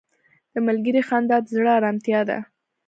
•د 0.53 0.55
ملګري 0.67 1.01
خندا 1.07 1.37
د 1.43 1.45
زړه 1.55 1.71
ارامتیا 1.79 2.19
ده. 2.29 2.37